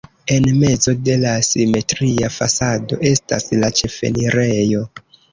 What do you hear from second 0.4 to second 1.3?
mezo de